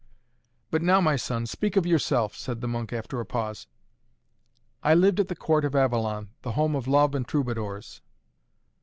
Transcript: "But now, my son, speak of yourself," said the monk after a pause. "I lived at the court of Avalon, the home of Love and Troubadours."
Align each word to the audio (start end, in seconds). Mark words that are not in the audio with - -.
"But 0.71 0.81
now, 0.81 0.99
my 0.99 1.15
son, 1.15 1.45
speak 1.45 1.75
of 1.77 1.85
yourself," 1.85 2.35
said 2.35 2.59
the 2.59 2.67
monk 2.67 2.91
after 2.91 3.19
a 3.19 3.23
pause. 3.27 3.67
"I 4.81 4.95
lived 4.95 5.19
at 5.19 5.27
the 5.27 5.35
court 5.35 5.63
of 5.63 5.75
Avalon, 5.75 6.29
the 6.41 6.53
home 6.53 6.75
of 6.75 6.87
Love 6.87 7.13
and 7.13 7.27
Troubadours." 7.27 8.01